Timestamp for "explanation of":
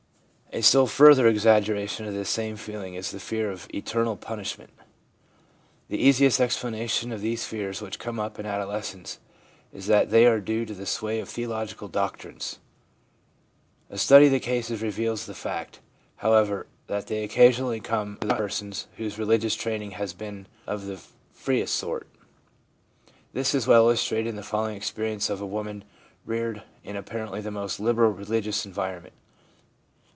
6.41-7.21